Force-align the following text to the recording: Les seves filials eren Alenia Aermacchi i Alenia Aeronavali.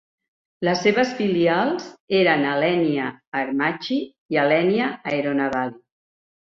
Les 0.67 0.79
seves 0.85 1.11
filials 1.19 1.85
eren 2.21 2.47
Alenia 2.55 3.13
Aermacchi 3.43 4.01
i 4.37 4.43
Alenia 4.49 4.93
Aeronavali. 5.15 5.83